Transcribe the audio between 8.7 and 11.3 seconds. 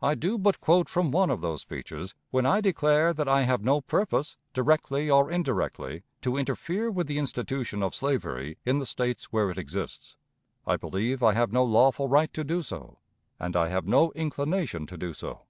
the States where it exists. I believe